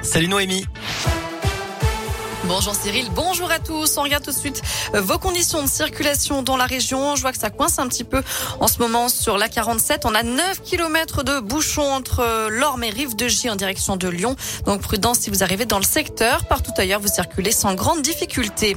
Salut 0.00 0.28
Noémie. 0.28 0.64
Bonjour 2.44 2.74
Cyril, 2.74 3.04
bonjour 3.14 3.50
à 3.50 3.58
tous. 3.58 3.98
On 3.98 4.02
regarde 4.02 4.24
tout 4.24 4.30
de 4.30 4.36
suite 4.36 4.62
euh, 4.94 5.02
vos 5.02 5.18
conditions 5.18 5.62
de 5.62 5.68
circulation 5.68 6.42
dans 6.42 6.56
la 6.56 6.64
région. 6.64 7.16
Je 7.16 7.20
vois 7.20 7.32
que 7.32 7.38
ça 7.38 7.50
coince 7.50 7.78
un 7.78 7.86
petit 7.86 8.04
peu 8.04 8.22
en 8.60 8.66
ce 8.66 8.78
moment 8.78 9.10
sur 9.10 9.36
la 9.36 9.50
47. 9.50 10.06
On 10.06 10.14
a 10.14 10.22
9 10.22 10.62
km 10.62 11.22
de 11.22 11.40
bouchons 11.40 11.82
entre 11.82 12.20
euh, 12.20 12.48
l'Orme 12.48 12.82
et 12.82 12.88
Rive 12.88 13.14
de 13.14 13.28
J 13.28 13.50
en 13.50 13.56
direction 13.56 13.96
de 13.98 14.08
Lyon. 14.08 14.36
Donc 14.64 14.80
prudence 14.80 15.18
si 15.18 15.28
vous 15.28 15.42
arrivez 15.42 15.66
dans 15.66 15.78
le 15.78 15.84
secteur. 15.84 16.46
Partout 16.46 16.72
ailleurs, 16.78 17.00
vous 17.00 17.08
circulez 17.08 17.52
sans 17.52 17.74
grande 17.74 18.00
difficulté. 18.00 18.74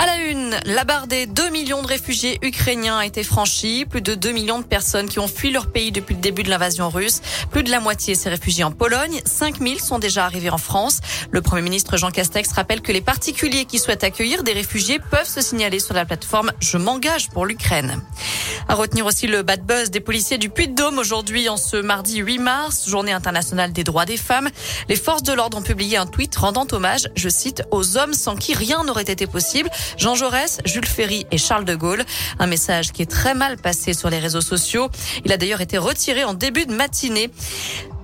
À 0.00 0.06
la 0.06 0.16
une, 0.16 0.58
la 0.64 0.84
barre 0.84 1.08
des 1.08 1.26
2 1.26 1.50
millions 1.50 1.82
de 1.82 1.86
réfugiés 1.86 2.38
ukrainiens 2.40 2.96
a 2.96 3.04
été 3.04 3.22
franchie. 3.22 3.84
Plus 3.84 4.00
de 4.00 4.14
2 4.14 4.32
millions 4.32 4.58
de 4.58 4.64
personnes 4.64 5.10
qui 5.10 5.18
ont 5.18 5.28
fui 5.28 5.50
leur 5.50 5.66
pays 5.66 5.92
depuis 5.92 6.14
le 6.14 6.22
début 6.22 6.42
de 6.42 6.48
l'invasion 6.48 6.88
russe. 6.88 7.20
Plus 7.50 7.62
de 7.62 7.70
la 7.70 7.80
moitié 7.80 8.14
s'est 8.14 8.30
réfugiée 8.30 8.64
en 8.64 8.70
Pologne. 8.70 9.20
5 9.26 9.58
000 9.58 9.78
sont 9.78 9.98
déjà 9.98 10.24
arrivés 10.24 10.48
en 10.48 10.56
France. 10.56 11.00
Le 11.30 11.42
Premier 11.42 11.60
ministre 11.60 11.98
Jean 11.98 12.10
Castex 12.10 12.50
rappelle 12.52 12.80
que 12.80 12.92
les 12.92 13.02
particuliers 13.02 13.66
qui 13.66 13.78
souhaitent 13.78 14.02
accueillir 14.02 14.42
des 14.42 14.54
réfugiés 14.54 15.00
peuvent 15.10 15.28
se 15.28 15.42
signaler 15.42 15.80
sur 15.80 15.92
la 15.92 16.06
plateforme 16.06 16.50
Je 16.60 16.78
m'engage 16.78 17.28
pour 17.28 17.44
l'Ukraine. 17.44 18.00
À 18.68 18.76
retenir 18.76 19.04
aussi 19.04 19.26
le 19.26 19.42
bad 19.42 19.66
buzz 19.66 19.90
des 19.90 20.00
policiers 20.00 20.38
du 20.38 20.48
Puy-de-Dôme 20.48 20.98
aujourd'hui 20.98 21.50
en 21.50 21.58
ce 21.58 21.76
mardi 21.76 22.18
8 22.18 22.38
mars, 22.38 22.88
journée 22.88 23.12
internationale 23.12 23.72
des 23.72 23.84
droits 23.84 24.06
des 24.06 24.16
femmes. 24.16 24.48
Les 24.88 24.96
forces 24.96 25.24
de 25.24 25.34
l'ordre 25.34 25.58
ont 25.58 25.62
publié 25.62 25.98
un 25.98 26.06
tweet 26.06 26.34
rendant 26.36 26.66
hommage, 26.72 27.10
je 27.16 27.28
cite, 27.28 27.64
aux 27.70 27.98
hommes 27.98 28.14
sans 28.14 28.36
qui 28.36 28.54
rien 28.54 28.82
n'aurait 28.84 29.02
été 29.02 29.26
possible. 29.26 29.68
Jean 29.96 30.14
Jaurès, 30.14 30.58
Jules 30.64 30.86
Ferry 30.86 31.26
et 31.30 31.38
Charles 31.38 31.64
de 31.64 31.74
Gaulle. 31.74 32.04
Un 32.38 32.46
message 32.46 32.92
qui 32.92 33.02
est 33.02 33.10
très 33.10 33.34
mal 33.34 33.56
passé 33.56 33.92
sur 33.92 34.10
les 34.10 34.18
réseaux 34.18 34.40
sociaux. 34.40 34.88
Il 35.24 35.32
a 35.32 35.36
d'ailleurs 35.36 35.60
été 35.60 35.78
retiré 35.78 36.24
en 36.24 36.34
début 36.34 36.66
de 36.66 36.74
matinée. 36.74 37.30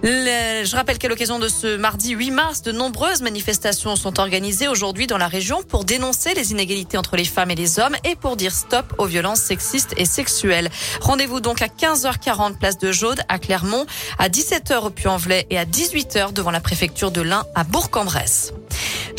je 0.02 0.76
rappelle 0.76 0.98
qu'à 0.98 1.08
l'occasion 1.08 1.38
de 1.38 1.48
ce 1.48 1.76
mardi 1.76 2.10
8 2.12 2.30
mars, 2.30 2.62
de 2.62 2.72
nombreuses 2.72 3.22
manifestations 3.22 3.96
sont 3.96 4.20
organisées 4.20 4.68
aujourd'hui 4.68 5.06
dans 5.06 5.18
la 5.18 5.28
région 5.28 5.62
pour 5.62 5.84
dénoncer 5.84 6.34
les 6.34 6.52
inégalités 6.52 6.98
entre 6.98 7.16
les 7.16 7.24
femmes 7.24 7.50
et 7.50 7.54
les 7.54 7.78
hommes 7.78 7.96
et 8.04 8.16
pour 8.16 8.36
dire 8.36 8.52
stop 8.52 8.94
aux 8.98 9.06
violences 9.06 9.40
sexistes 9.40 9.94
et 9.96 10.04
sexuelles. 10.04 10.70
Rendez-vous 11.00 11.40
donc 11.40 11.62
à 11.62 11.66
15h40 11.66 12.58
place 12.58 12.78
de 12.78 12.92
Jaude 12.92 13.20
à 13.28 13.38
Clermont, 13.38 13.86
à 14.18 14.28
17h 14.28 14.86
au 14.86 14.90
Puy-en-Velay 14.90 15.46
et 15.50 15.58
à 15.58 15.64
18h 15.64 16.32
devant 16.32 16.50
la 16.50 16.60
préfecture 16.60 17.10
de 17.10 17.20
l'Ain 17.20 17.44
à 17.54 17.64
Bourg-en-Bresse. 17.64 18.52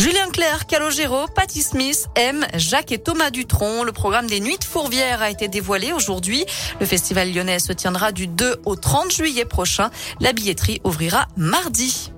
Julien 0.08 0.30
Clerc, 0.30 0.68
Calogero, 0.68 1.28
Patty 1.28 1.62
Smith, 1.62 2.08
M, 2.16 2.48
Jacques 2.54 2.94
et 2.94 2.98
Thomas 2.98 3.30
Dutronc. 3.30 3.84
Le 3.84 3.92
programme 3.92 4.26
des 4.26 4.40
Nuits 4.40 4.58
de 4.58 4.64
Fourvière 4.64 5.22
a 5.22 5.30
été 5.30 5.50
dévoilé 5.50 5.92
aujourd'hui. 5.92 6.46
Le 6.80 6.86
festival 6.86 7.34
lyonnais 7.34 7.60
se 7.60 7.74
tiendra 7.74 8.14
du 8.14 8.26
2 8.26 8.62
au 8.64 8.78
30 8.78 9.12
juillet 9.12 9.44
prochain. 9.44 9.90
La 10.22 10.32
billetterie 10.32 10.80
ouvrira 10.86 11.28
mardi. 11.36 12.14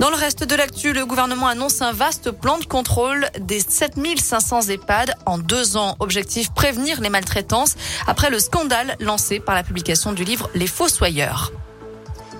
Dans 0.00 0.10
le 0.10 0.16
reste 0.16 0.42
de 0.42 0.56
l'actu, 0.56 0.92
le 0.92 1.06
gouvernement 1.06 1.46
annonce 1.46 1.80
un 1.80 1.92
vaste 1.92 2.32
plan 2.32 2.58
de 2.58 2.64
contrôle 2.64 3.28
des 3.38 3.60
7500 3.60 4.62
EHPAD 4.70 5.14
en 5.24 5.38
deux 5.38 5.76
ans. 5.76 5.94
Objectif 6.00 6.50
prévenir 6.50 7.00
les 7.00 7.08
maltraitances 7.08 7.76
après 8.08 8.30
le 8.30 8.40
scandale 8.40 8.96
lancé 8.98 9.38
par 9.38 9.54
la 9.54 9.62
publication 9.62 10.12
du 10.12 10.24
livre 10.24 10.50
Les 10.56 10.66
Fossoyeurs. 10.66 11.52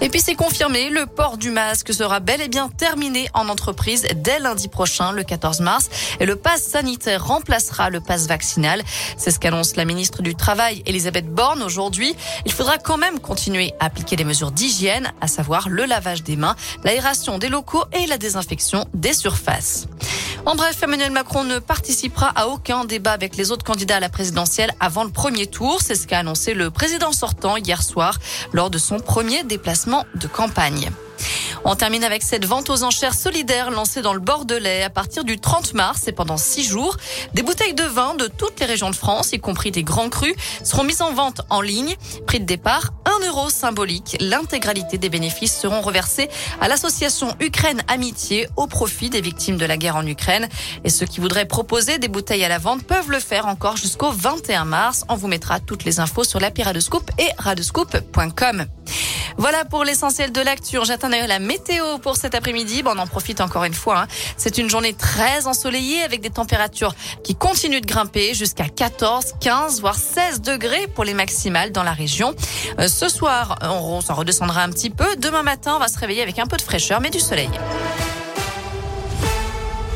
Et 0.03 0.09
puis 0.09 0.21
c'est 0.21 0.35
confirmé, 0.35 0.91
le 0.91 1.07
port 1.07 1.39
du 1.39 1.53
masque 1.53 1.95
sera 1.95 2.19
bel 2.19 2.41
et 2.41 2.49
bien 2.49 2.69
terminé 2.69 3.29
en 3.35 3.49
entreprise 3.49 4.05
dès 4.17 4.41
lundi 4.41 4.67
prochain, 4.67 5.13
le 5.13 5.23
14 5.23 5.61
mars. 5.61 5.91
Et 6.19 6.27
le 6.27 6.35
pass 6.35 6.61
sanitaire 6.61 7.25
remplacera 7.25 7.89
le 7.89 8.01
pass 8.01 8.27
vaccinal. 8.27 8.83
C'est 9.17 9.31
ce 9.31 9.39
qu'annonce 9.39 9.77
la 9.77 9.85
ministre 9.85 10.23
du 10.23 10.35
Travail, 10.35 10.83
Elisabeth 10.87 11.33
Borne, 11.33 11.63
aujourd'hui. 11.63 12.17
Il 12.45 12.53
faudra 12.53 12.79
quand 12.79 12.99
même 12.99 13.21
continuer 13.21 13.75
à 13.79 13.87
appliquer 13.87 14.17
les 14.17 14.25
mesures 14.25 14.51
d'hygiène, 14.51 15.13
à 15.21 15.29
savoir 15.29 15.69
le 15.69 15.85
lavage 15.85 16.25
des 16.25 16.35
mains, 16.35 16.57
l'aération 16.83 17.39
des 17.39 17.49
locaux 17.49 17.85
et 17.93 18.07
la 18.07 18.19
désinfection 18.19 18.87
des 18.95 19.13
surfaces. 19.13 19.87
En 20.45 20.57
bref, 20.57 20.83
Emmanuel 20.83 21.13
Macron 21.13 21.45
ne 21.45 21.61
participera 21.61 22.27
à 22.35 22.49
aucun 22.49 22.85
débat 22.85 23.13
avec 23.13 23.37
les 23.37 23.53
autres 23.53 23.65
candidats 23.65 23.97
à 23.97 24.01
la 24.01 24.09
présidentielle 24.09 24.73
avant 24.81 25.05
le 25.05 25.11
premier 25.11 25.47
tour. 25.47 25.81
C'est 25.81 25.95
ce 25.95 26.09
qu'a 26.09 26.19
annoncé 26.19 26.53
le 26.53 26.73
président 26.73 27.13
sortant 27.13 27.57
hier 27.57 27.81
soir 27.81 28.19
lors 28.53 28.69
de 28.69 28.79
son 28.79 28.99
premier 28.99 29.45
déplacement 29.45 30.05
de 30.17 30.27
campagne. 30.27 30.91
On 31.65 31.77
termine 31.77 32.03
avec 32.03 32.25
cette 32.25 32.45
vente 32.45 32.71
aux 32.71 32.83
enchères 32.83 33.15
solidaires 33.15 33.71
lancée 33.71 34.03
dans 34.03 34.15
le 34.15 34.21
Bordelais 34.21 34.83
à 34.83 34.91
partir 34.91 35.23
du 35.23 35.39
30 35.39 35.75
mars 35.75 36.09
et 36.09 36.13
pendant 36.13 36.37
six 36.37 36.65
jours. 36.65 36.97
Des 37.35 37.43
bouteilles 37.43 37.75
de 37.75 37.85
vin 37.85 38.15
de 38.15 38.27
toutes 38.27 38.59
les 38.59 38.67
régions 38.67 38.91
de 38.91 38.97
France, 38.97 39.33
y 39.33 39.39
compris 39.39 39.71
des 39.71 39.85
grands 39.85 40.09
crus, 40.09 40.35
seront 40.65 40.83
mises 40.83 41.03
en 41.03 41.13
vente 41.13 41.43
en 41.51 41.61
ligne. 41.61 41.95
Prix 42.27 42.41
de 42.41 42.45
départ, 42.45 42.91
1 43.07 43.27
euro 43.29 43.49
symbolique. 43.49 44.17
L'intégralité 44.21 44.99
des 44.99 45.09
bénéfices 45.09 45.57
seront 45.57 45.83
reversés 45.83 46.29
à 46.61 46.67
l'association 46.67 47.33
Ukraine 47.39 47.83
Amitié 47.87 48.49
au 48.57 48.67
profit 48.67 49.09
des 49.09 49.21
victimes 49.21 49.57
de 49.57 49.65
la 49.65 49.77
guerre 49.77 49.97
en 49.97 50.07
Ukraine. 50.07 50.49
Et 50.83 50.91
ceux 50.91 51.07
qui 51.07 51.21
voudraient 51.21 51.47
proposer 51.47 51.99
des 51.99 52.09
bouteilles 52.09 52.45
à 52.45 52.49
la 52.49 52.59
vente 52.59 52.83
peuvent 52.83 53.11
le 53.11 53.21
faire 53.21 53.47
encore 53.47 53.77
jusqu'au 53.77 54.11
21 54.11 54.65
mars. 54.65 55.05
On 55.09 55.15
vous 55.15 55.29
mettra 55.29 55.61
toutes 55.61 55.85
les 55.85 56.01
infos 56.01 56.25
sur 56.25 56.41
l'appli 56.41 56.65
et 57.19 57.31
radescoop.com. 57.39 58.67
Voilà 59.39 59.65
pour 59.65 59.85
l'essentiel 59.85 60.33
de 60.33 60.41
l'actu. 60.41 60.79
J'attends 60.85 61.09
d'ailleurs 61.09 61.29
la 61.29 61.39
météo 61.39 61.99
pour 61.99 62.17
cet 62.17 62.35
après-midi. 62.35 62.83
On 62.85 62.99
en 62.99 63.07
profite 63.07 63.41
encore 63.41 63.65
une 63.65 63.75
fois. 63.75 64.03
Hein. 64.03 64.07
C'est 64.37 64.59
une 64.59 64.69
journée 64.69 64.95
très 64.95 65.47
ensoleillée 65.47 66.03
avec 66.03 66.21
des 66.21 66.31
températures 66.31 66.95
qui 67.23 67.35
continuent 67.35 67.81
de 67.81 67.87
grimper 67.87 68.35
jusqu'à 68.35 68.69
14, 68.69 69.35
15, 69.41 69.81
voire 69.81 69.97
16 69.97 70.41
degrés 70.41 70.87
pour 70.95 71.05
les 71.05 71.15
maximales 71.15 71.73
dans 71.73 71.83
la 71.83 71.93
région. 71.93 72.35
Euh, 72.79 72.89
ce 72.89 73.09
soir, 73.09 73.59
on, 73.63 74.01
s'en 74.01 74.15
redescendra 74.15 74.63
un 74.63 74.71
petit 74.71 74.91
peu. 74.91 75.17
Demain 75.17 75.43
matin, 75.43 75.75
on 75.77 75.79
va 75.79 75.89
se 75.89 75.99
réveiller 75.99 76.23
avec 76.23 76.39
un 76.39 76.47
peu 76.47 76.57
de 76.57 76.63
fraîcheur, 76.63 77.01
mais 77.01 77.11
du 77.11 77.21
soleil. 77.21 77.51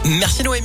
Merci 0.04 0.44
Noémie. 0.44 0.64